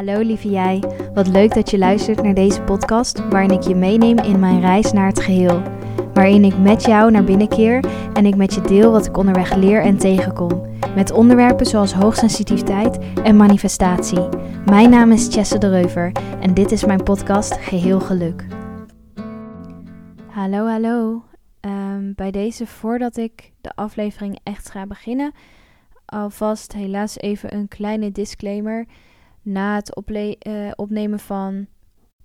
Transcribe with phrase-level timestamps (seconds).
[0.00, 0.82] Hallo lieve jij,
[1.14, 4.92] wat leuk dat je luistert naar deze podcast waarin ik je meeneem in mijn reis
[4.92, 5.62] naar het geheel.
[6.14, 9.54] Waarin ik met jou naar binnen keer en ik met je deel wat ik onderweg
[9.54, 10.66] leer en tegenkom.
[10.94, 14.28] Met onderwerpen zoals hoogsensitiviteit en manifestatie.
[14.64, 18.46] Mijn naam is Chesse de Reuver en dit is mijn podcast Geheel Geluk.
[20.26, 21.22] Hallo, hallo.
[21.60, 25.32] Ehm, bij deze, voordat ik de aflevering echt ga beginnen,
[26.06, 28.86] alvast helaas even een kleine disclaimer.
[29.42, 30.02] Na het
[30.46, 31.66] uh, opnemen van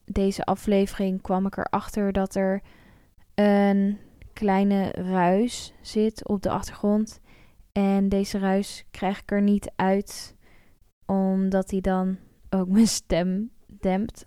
[0.05, 2.61] deze aflevering kwam ik erachter dat er
[3.35, 3.99] een
[4.33, 7.21] kleine ruis zit op de achtergrond.
[7.71, 10.35] En deze ruis krijg ik er niet uit,
[11.05, 12.17] omdat hij dan
[12.49, 14.23] ook mijn stem dempt.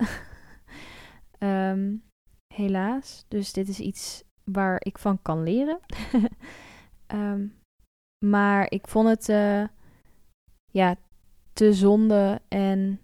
[1.39, 2.03] um,
[2.55, 3.25] helaas.
[3.29, 5.81] Dus dit is iets waar ik van kan leren.
[7.07, 7.55] um,
[8.33, 9.65] maar ik vond het uh,
[10.71, 10.97] ja,
[11.59, 13.01] te zonde en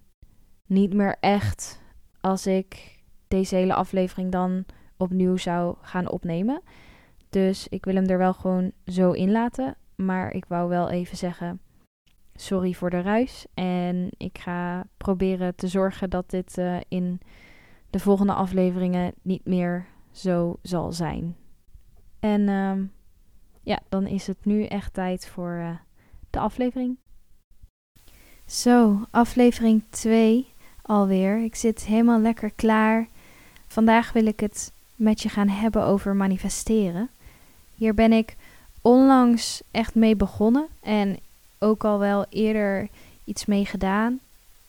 [0.66, 1.82] niet meer echt
[2.20, 4.64] als ik deze hele aflevering dan
[4.96, 6.62] opnieuw zou gaan opnemen.
[7.30, 9.76] Dus ik wil hem er wel gewoon zo in laten.
[9.94, 11.60] Maar ik wou wel even zeggen:
[12.34, 13.46] sorry voor de ruis.
[13.54, 17.20] En ik ga proberen te zorgen dat dit uh, in
[17.90, 21.36] de volgende afleveringen niet meer zo zal zijn.
[22.20, 22.92] En um,
[23.62, 25.76] ja, dan is het nu echt tijd voor uh,
[26.30, 26.98] de aflevering.
[28.46, 30.46] Zo, aflevering 2
[30.82, 31.44] alweer.
[31.44, 33.08] Ik zit helemaal lekker klaar.
[33.66, 37.08] Vandaag wil ik het met je gaan hebben over manifesteren.
[37.74, 38.36] Hier ben ik
[38.82, 41.18] onlangs echt mee begonnen en
[41.58, 42.88] ook al wel eerder
[43.24, 44.20] iets mee gedaan.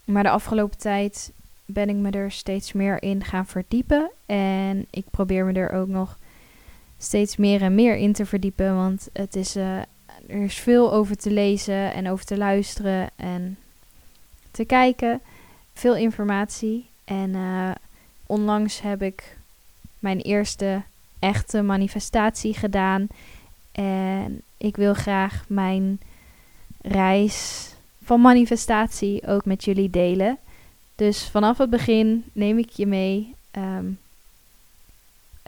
[0.06, 1.32] Maar de afgelopen tijd
[1.66, 4.12] ben ik me er steeds meer in gaan verdiepen.
[4.26, 6.18] En ik probeer me er ook nog
[6.98, 8.76] steeds meer en meer in te verdiepen.
[8.76, 9.78] Want het is, uh,
[10.28, 13.58] er is veel over te lezen en over te luisteren en
[14.56, 15.22] te kijken.
[15.74, 16.86] Veel informatie.
[17.06, 17.72] En uh,
[18.26, 19.38] onlangs heb ik
[20.00, 20.82] mijn eerste
[21.20, 23.08] echte manifestatie gedaan.
[23.72, 26.00] En ik wil graag mijn
[26.82, 27.70] reis
[28.04, 30.38] van manifestatie ook met jullie delen.
[30.96, 34.00] Dus vanaf het begin neem ik je mee um,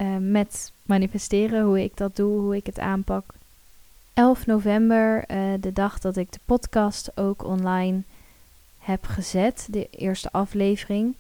[0.02, 3.24] uh, met manifesteren, hoe ik dat doe, hoe ik het aanpak.
[4.14, 8.02] 11 november, uh, de dag dat ik de podcast ook online
[8.88, 11.16] heb gezet, de eerste aflevering,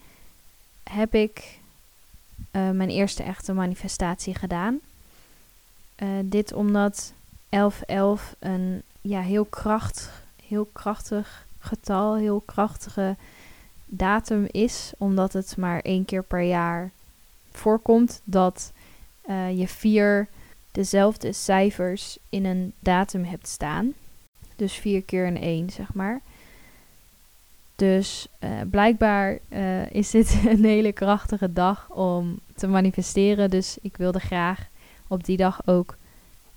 [0.83, 1.59] heb ik
[2.51, 4.79] uh, mijn eerste echte manifestatie gedaan.
[6.03, 7.13] Uh, dit omdat
[7.49, 13.15] 1111 een ja, heel, krachtig, heel krachtig getal, heel krachtige
[13.85, 16.91] datum is, omdat het maar één keer per jaar
[17.51, 18.71] voorkomt dat
[19.29, 20.27] uh, je vier
[20.71, 23.93] dezelfde cijfers in een datum hebt staan.
[24.55, 26.21] Dus vier keer een één, zeg maar.
[27.77, 33.49] Dus uh, blijkbaar uh, is dit een hele krachtige dag om te manifesteren.
[33.49, 34.67] Dus ik wilde graag
[35.07, 35.97] op die dag ook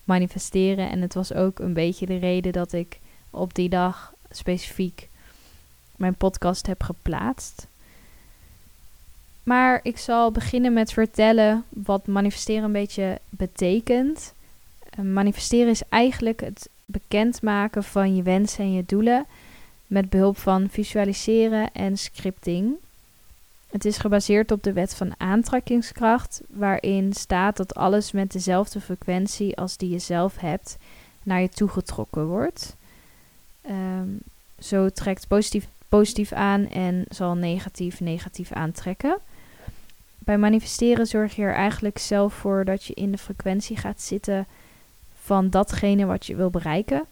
[0.05, 0.91] manifesteren.
[0.91, 2.99] En het was ook een beetje de reden dat ik
[3.31, 5.09] op die dag specifiek
[5.97, 7.67] mijn podcast heb geplaatst.
[9.43, 14.35] Maar ik zal beginnen met vertellen wat manifesteren een beetje betekent.
[15.03, 19.27] manifesteren is eigenlijk het bekendmaken van je wensen en je doelen
[19.91, 22.75] met behulp van visualiseren en scripting.
[23.71, 29.57] Het is gebaseerd op de wet van aantrekkingskracht, waarin staat dat alles met dezelfde frequentie
[29.57, 30.77] als die je zelf hebt
[31.23, 32.77] naar je toe getrokken wordt.
[33.69, 34.19] Um,
[34.59, 39.19] zo trekt positief positief aan en zal negatief negatief aantrekken.
[40.19, 44.47] Bij manifesteren zorg je er eigenlijk zelf voor dat je in de frequentie gaat zitten
[45.23, 47.05] van datgene wat je wil bereiken.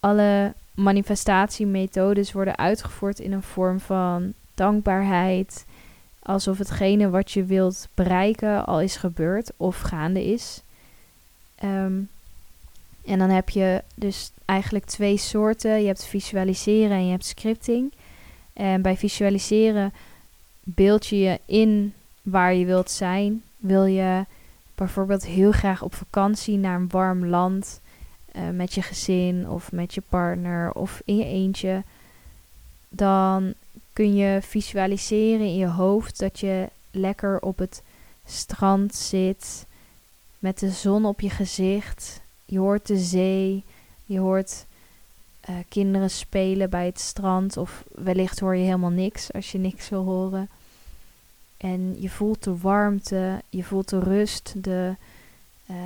[0.00, 5.64] Alle manifestatiemethodes worden uitgevoerd in een vorm van dankbaarheid,
[6.22, 10.62] alsof hetgene wat je wilt bereiken al is gebeurd of gaande is.
[11.64, 12.08] Um,
[13.04, 15.80] en dan heb je dus eigenlijk twee soorten.
[15.80, 17.92] Je hebt visualiseren en je hebt scripting.
[18.52, 19.92] En bij visualiseren
[20.62, 23.42] beeld je je in waar je wilt zijn.
[23.56, 24.24] Wil je
[24.74, 27.80] bijvoorbeeld heel graag op vakantie naar een warm land
[28.32, 31.82] uh, met je gezin of met je partner of in je eentje,
[32.88, 33.54] dan
[33.92, 37.82] kun je visualiseren in je hoofd dat je lekker op het
[38.24, 39.66] strand zit
[40.38, 42.20] met de zon op je gezicht
[42.50, 43.64] je hoort de zee,
[44.04, 44.66] je hoort
[45.50, 47.56] uh, kinderen spelen bij het strand.
[47.56, 50.48] Of wellicht hoor je helemaal niks als je niks wil horen.
[51.56, 54.94] En je voelt de warmte, je voelt de rust, de
[55.70, 55.76] uh,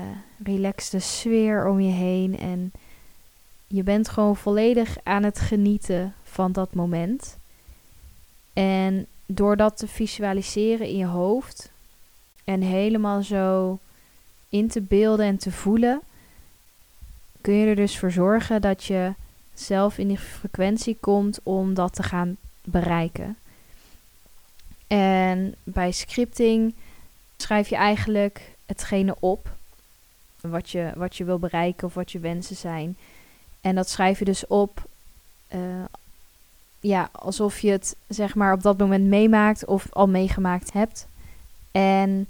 [0.45, 2.39] relaxte sfeer om je heen.
[2.39, 2.73] En
[3.67, 7.37] je bent gewoon volledig aan het genieten van dat moment.
[8.53, 11.71] En door dat te visualiseren in je hoofd
[12.45, 13.79] en helemaal zo
[14.49, 16.01] in te beelden en te voelen,
[17.41, 19.15] kun je er dus voor zorgen dat je
[19.55, 23.37] zelf in die frequentie komt om dat te gaan bereiken.
[24.87, 26.75] En bij scripting
[27.37, 29.57] schrijf je eigenlijk hetgene op
[30.51, 32.97] wat je, wat je wil bereiken of wat je wensen zijn.
[33.61, 34.85] En dat schrijf je dus op,
[35.55, 35.85] uh,
[36.81, 41.07] ja, alsof je het zeg maar op dat moment meemaakt of al meegemaakt hebt.
[41.71, 42.27] En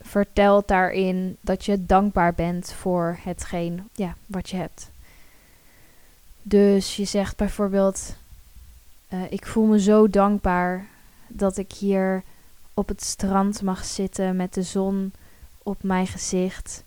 [0.00, 4.90] vertelt daarin dat je dankbaar bent voor hetgeen ja, wat je hebt.
[6.42, 8.16] Dus je zegt bijvoorbeeld:
[9.12, 10.86] uh, Ik voel me zo dankbaar
[11.28, 12.22] dat ik hier
[12.74, 15.12] op het strand mag zitten met de zon
[15.64, 16.84] op mijn gezicht.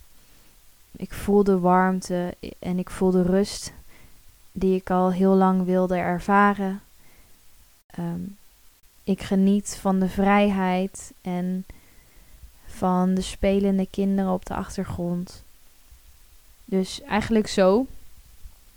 [0.92, 3.74] Ik voel de warmte en ik voel de rust
[4.52, 6.82] die ik al heel lang wilde ervaren.
[8.00, 8.38] Um,
[9.04, 11.66] ik geniet van de vrijheid en
[12.66, 15.44] van de spelende kinderen op de achtergrond.
[16.66, 17.86] Dus eigenlijk zo.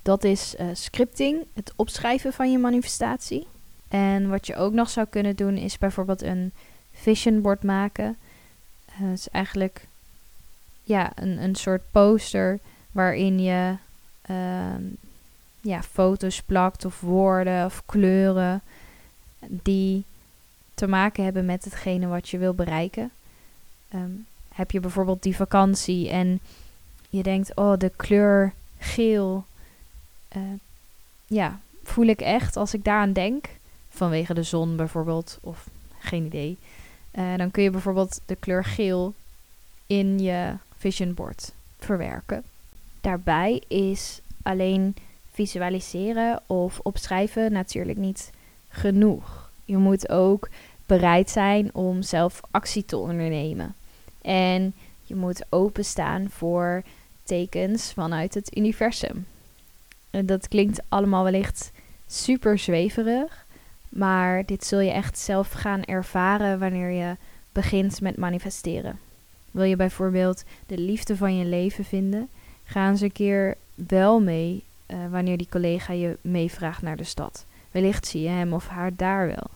[0.02, 3.46] Dat is uh, scripting, het opschrijven van je manifestatie.
[3.88, 6.52] En wat je ook nog zou kunnen doen is bijvoorbeeld een
[6.92, 8.16] vision board maken.
[9.00, 9.86] Uh, is eigenlijk
[10.90, 12.58] ja, een, een soort poster
[12.92, 13.74] waarin je
[14.30, 14.74] uh,
[15.60, 18.62] ja, foto's plakt of woorden of kleuren
[19.48, 20.04] die
[20.74, 23.10] te maken hebben met hetgene wat je wil bereiken.
[23.94, 26.40] Um, heb je bijvoorbeeld die vakantie en
[27.10, 29.44] je denkt, oh, de kleur geel,
[30.36, 30.42] uh,
[31.26, 33.48] ja, voel ik echt als ik daaraan denk,
[33.90, 36.58] vanwege de zon bijvoorbeeld, of geen idee.
[37.12, 39.14] Uh, dan kun je bijvoorbeeld de kleur geel
[39.86, 42.42] in je vision board verwerken.
[43.00, 44.96] Daarbij is alleen
[45.32, 48.30] visualiseren of opschrijven natuurlijk niet
[48.68, 49.50] genoeg.
[49.64, 50.48] Je moet ook
[50.86, 53.74] bereid zijn om zelf actie te ondernemen.
[54.22, 56.82] En je moet openstaan voor
[57.22, 59.26] tekens vanuit het universum.
[60.10, 61.72] En dat klinkt allemaal wellicht
[62.06, 63.46] super zweverig,
[63.88, 67.16] maar dit zul je echt zelf gaan ervaren wanneer je
[67.52, 68.98] begint met manifesteren.
[69.50, 72.28] Wil je bijvoorbeeld de liefde van je leven vinden?
[72.64, 77.44] Ga eens een keer wel mee uh, wanneer die collega je meevraagt naar de stad.
[77.70, 79.50] Wellicht zie je hem of haar daar wel.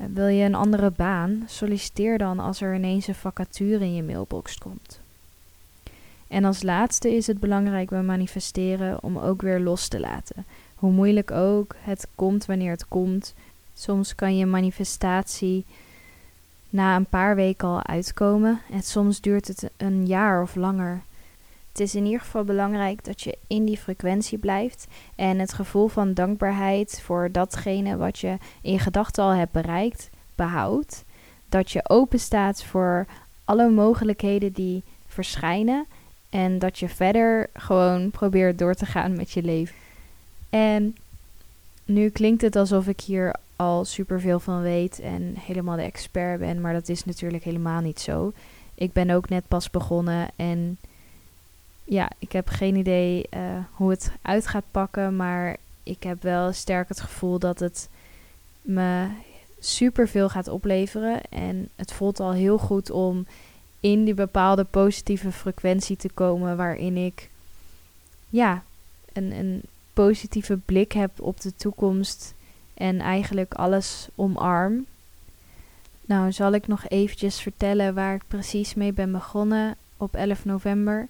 [0.00, 1.44] Uh, wil je een andere baan?
[1.46, 5.00] Solliciteer dan als er ineens een vacature in je mailbox komt.
[6.28, 10.44] En als laatste is het belangrijk bij manifesteren om ook weer los te laten.
[10.74, 13.34] Hoe moeilijk ook, het komt wanneer het komt.
[13.74, 15.64] Soms kan je manifestatie
[16.72, 21.02] na een paar weken al uitkomen en soms duurt het een jaar of langer.
[21.68, 25.88] Het is in ieder geval belangrijk dat je in die frequentie blijft en het gevoel
[25.88, 31.04] van dankbaarheid voor datgene wat je in gedachten al hebt bereikt behoudt.
[31.48, 33.06] Dat je open staat voor
[33.44, 35.86] alle mogelijkheden die verschijnen
[36.30, 39.74] en dat je verder gewoon probeert door te gaan met je leven.
[40.50, 40.96] En
[41.84, 46.60] nu klinkt het alsof ik hier al superveel van weet en helemaal de expert ben,
[46.60, 48.32] maar dat is natuurlijk helemaal niet zo.
[48.74, 50.78] Ik ben ook net pas begonnen en
[51.84, 53.40] ja, ik heb geen idee uh,
[53.72, 57.88] hoe het uit gaat pakken, maar ik heb wel sterk het gevoel dat het
[58.62, 59.08] me
[59.58, 61.20] superveel gaat opleveren.
[61.30, 63.26] En het voelt al heel goed om
[63.80, 67.30] in die bepaalde positieve frequentie te komen waarin ik
[68.28, 68.62] ja,
[69.12, 72.34] een, een positieve blik heb op de toekomst
[72.82, 74.86] en eigenlijk alles omarm.
[76.04, 81.08] Nou, zal ik nog eventjes vertellen waar ik precies mee ben begonnen op 11 november.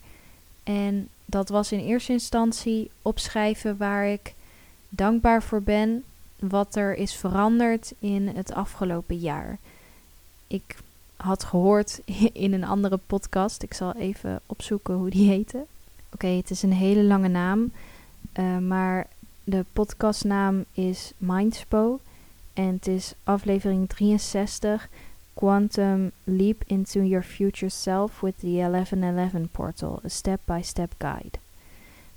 [0.62, 4.34] En dat was in eerste instantie opschrijven waar ik
[4.88, 6.04] dankbaar voor ben,
[6.38, 9.58] wat er is veranderd in het afgelopen jaar.
[10.46, 10.76] Ik
[11.16, 12.00] had gehoord
[12.44, 15.64] in een andere podcast, ik zal even opzoeken hoe die heette.
[16.12, 17.72] Oké, het is een hele lange naam,
[18.38, 19.06] uh, maar
[19.44, 22.00] de podcastnaam is Mindspo
[22.52, 24.88] en het is aflevering 63
[25.34, 31.38] Quantum Leap into Your Future Self with the 1111 Portal, a step-by-step guide.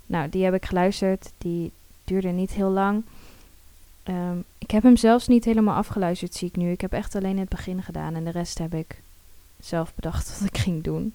[0.06, 1.32] Nou, die heb ik geluisterd.
[1.38, 1.72] Die
[2.04, 3.04] duurde niet heel lang.
[4.04, 6.70] Um, ik heb hem zelfs niet helemaal afgeluisterd, zie ik nu.
[6.70, 9.00] Ik heb echt alleen het begin gedaan en de rest heb ik
[9.60, 11.14] zelf bedacht wat ik ging doen.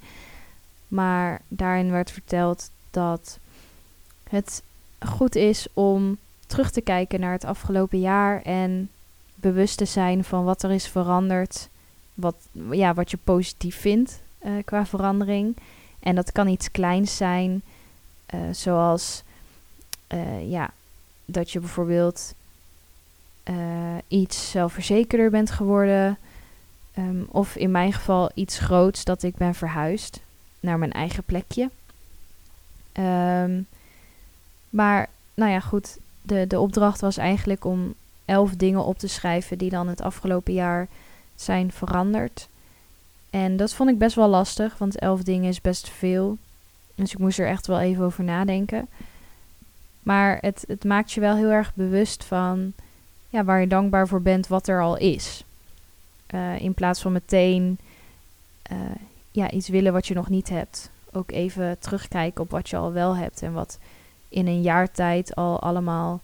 [0.87, 3.39] Maar daarin werd verteld dat
[4.29, 4.63] het
[5.05, 6.17] goed is om
[6.47, 8.89] terug te kijken naar het afgelopen jaar en
[9.35, 11.69] bewust te zijn van wat er is veranderd
[12.13, 12.35] wat,
[12.69, 15.57] ja, wat je positief vindt uh, qua verandering.
[15.99, 17.61] En dat kan iets kleins zijn,
[18.33, 19.23] uh, zoals
[20.13, 20.69] uh, ja,
[21.25, 22.33] dat je bijvoorbeeld
[24.07, 26.17] iets zelfverzekerder bent geworden.
[26.93, 30.19] Ehm, of in mijn geval iets groots dat ik ben verhuisd
[30.59, 31.69] naar mijn eigen plekje.
[32.91, 33.61] Ehm,
[34.71, 35.97] maar nou ja, goed.
[36.21, 37.93] De, de opdracht was eigenlijk om
[38.25, 40.87] elf dingen op te schrijven die dan het afgelopen jaar
[41.35, 42.47] zijn veranderd.
[43.29, 46.37] En dat vond ik best wel lastig, want elf dingen is best veel.
[46.95, 48.87] Dus ik moest er echt wel even over nadenken.
[50.03, 52.73] Maar het, het maakt je wel heel erg bewust van
[53.29, 55.43] ja, waar je dankbaar voor bent, wat er al is.
[56.33, 57.79] Uh, in plaats van meteen
[58.71, 58.77] uh,
[59.31, 60.89] ja, iets willen wat je nog niet hebt.
[61.11, 63.79] Ook even terugkijken op wat je al wel hebt en wat
[64.31, 66.21] in een jaar tijd al allemaal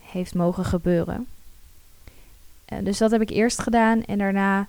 [0.00, 1.26] heeft mogen gebeuren.
[2.72, 4.66] Uh, dus dat heb ik eerst gedaan en daarna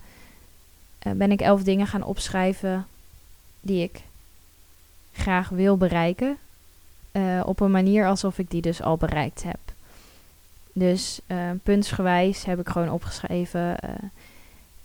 [0.98, 2.86] ben ik elf dingen gaan opschrijven
[3.60, 4.02] die ik
[5.12, 6.36] graag wil bereiken.
[7.44, 9.58] op een manier alsof ik die dus al bereikt heb.
[10.72, 11.20] Dus
[11.62, 13.76] puntsgewijs heb ik gewoon opgeschreven.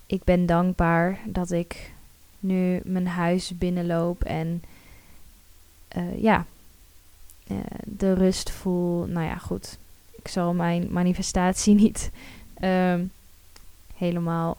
[0.05, 1.91] Ik ben dankbaar dat ik
[2.39, 4.63] nu mijn huis binnenloop en
[7.43, 9.05] ja, de rust voel.
[9.05, 9.77] Nou ja, goed.
[10.12, 12.12] Ik zal mijn manifestatie niet
[12.63, 13.12] um,
[13.95, 14.57] helemaal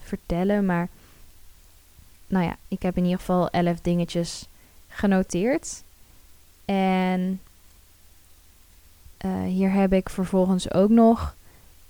[0.00, 0.88] vertellen, maar
[2.26, 4.46] nou ja, ik heb in ieder geval elf dingetjes
[4.88, 5.82] genoteerd.
[6.64, 7.40] En
[9.24, 11.34] uh, hier heb ik vervolgens ook nog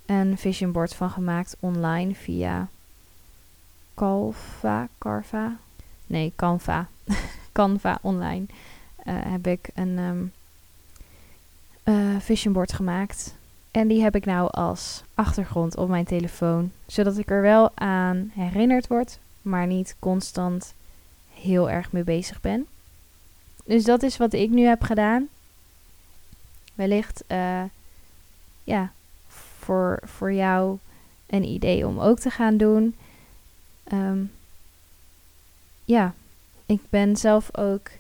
[0.07, 2.69] een vision board van gemaakt online via
[3.95, 5.57] Calva, Carva.
[6.07, 6.89] Nee, Canva.
[7.53, 8.47] Canva online.
[9.11, 10.33] Uh, heb ik een um,
[12.21, 13.35] vision board gemaakt.
[13.71, 16.73] En die heb ik nou als achtergrond op mijn telefoon.
[16.87, 20.75] Zodat ik er wel aan herinnerd word, maar niet constant
[21.35, 22.67] heel erg mee bezig ben.
[23.65, 25.29] Dus dat is wat ik nu heb gedaan
[26.75, 27.63] wellicht uh,
[28.65, 28.93] ja,
[29.59, 30.79] voor, voor jou
[31.27, 32.97] een idee om ook te gaan doen.
[33.93, 34.33] Um,
[35.85, 36.15] ja,
[36.67, 37.91] ik ben zelf ook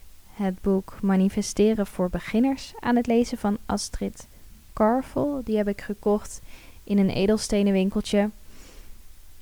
[0.42, 4.26] het boek Manifesteren voor Beginners aan het lezen van Astrid
[4.72, 5.40] Carvel.
[5.44, 6.40] Die heb ik gekocht
[6.84, 8.30] in een edelstenen winkeltje.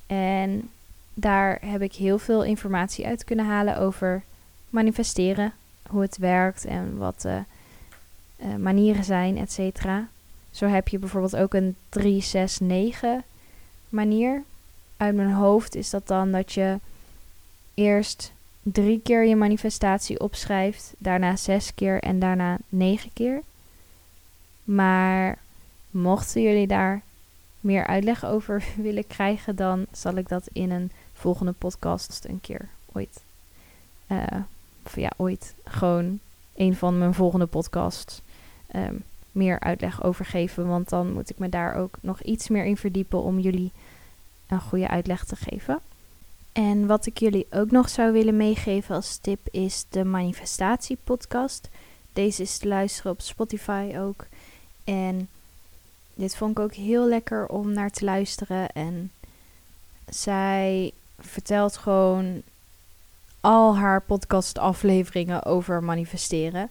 [0.07, 0.69] En
[1.13, 4.23] daar heb ik heel veel informatie uit kunnen halen over
[4.69, 5.53] manifesteren,
[5.89, 7.43] hoe het werkt en wat de
[8.37, 10.07] uh, manieren zijn, et cetera.
[10.51, 13.23] Zo heb je bijvoorbeeld ook een 369
[13.89, 14.43] manier.
[14.97, 16.79] Uit mijn hoofd is dat dan dat je
[17.73, 18.31] eerst
[18.71, 23.41] drie keer je manifestatie opschrijft, daarna zes keer en daarna negen keer.
[24.63, 25.37] Maar
[25.91, 27.01] mochten jullie daar
[27.59, 32.67] meer uitleg over willen krijgen, dan zal ik dat in een volgende podcast een keer
[32.91, 33.21] ooit.
[34.07, 34.23] Uh,
[34.85, 35.53] of ja, ooit.
[35.63, 36.19] Gewoon
[36.55, 38.21] een van mijn volgende podcasts
[38.75, 40.67] um, meer uitleg over geven.
[40.67, 43.71] Want dan moet ik me daar ook nog iets meer in verdiepen om jullie
[44.47, 45.79] een goede uitleg te geven.
[46.59, 51.69] En wat ik jullie ook nog zou willen meegeven als tip is de manifestatie podcast.
[52.13, 54.27] Deze is te luisteren op Spotify ook.
[54.83, 55.29] En
[56.13, 58.69] dit vond ik ook heel lekker om naar te luisteren.
[58.69, 59.11] En
[60.09, 62.41] zij vertelt gewoon
[63.41, 66.69] al haar podcastafleveringen over manifesteren.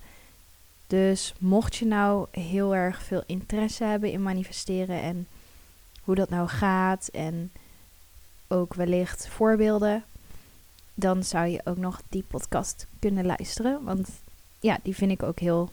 [0.87, 5.27] Dus mocht je nou heel erg veel interesse hebben in manifesteren en
[6.03, 7.51] hoe dat nou gaat en
[8.49, 10.05] ook wellicht voorbeelden,
[10.95, 13.85] dan zou je ook nog die podcast kunnen luisteren.
[13.85, 14.09] Want
[14.61, 15.71] ja, die vind ik ook heel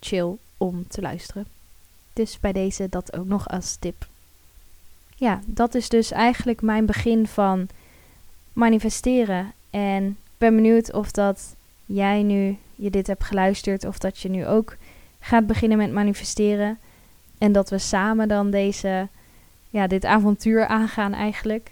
[0.00, 1.46] chill om te luisteren.
[2.12, 4.06] Dus bij deze dat ook nog als tip.
[5.16, 7.68] Ja, dat is dus eigenlijk mijn begin van
[8.52, 9.52] manifesteren.
[9.70, 11.54] En ik ben benieuwd of dat
[11.86, 14.76] jij nu je dit hebt geluisterd of dat je nu ook
[15.20, 16.78] gaat beginnen met manifesteren.
[17.38, 19.08] En dat we samen dan deze,
[19.70, 21.70] ja, dit avontuur aangaan eigenlijk.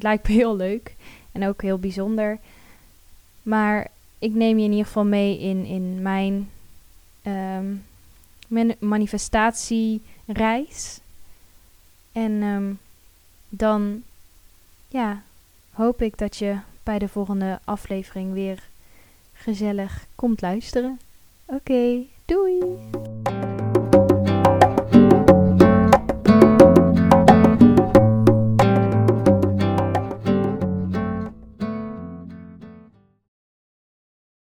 [0.00, 0.94] Het lijkt me heel leuk
[1.32, 2.38] en ook heel bijzonder.
[3.42, 3.88] Maar
[4.18, 6.50] ik neem je in ieder geval mee in, in mijn
[7.26, 7.84] um,
[8.78, 11.00] manifestatiereis.
[12.12, 12.78] En um,
[13.48, 14.02] dan
[14.88, 15.22] ja,
[15.72, 18.68] hoop ik dat je bij de volgende aflevering weer
[19.32, 21.00] gezellig komt luisteren.
[21.44, 22.58] Oké, doei!